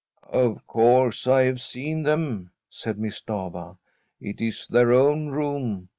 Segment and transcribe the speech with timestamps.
[0.15, 3.77] * Of course I have seen them,' said Miss Stafva.'
[4.29, 5.89] It is their own room.